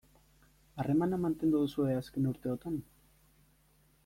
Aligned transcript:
Harremana 0.83 1.19
mantendu 1.27 1.61
duzue 1.67 1.99
azken 2.01 2.33
urteotan? 2.33 2.81